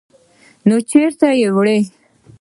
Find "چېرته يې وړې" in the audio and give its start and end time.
0.89-1.79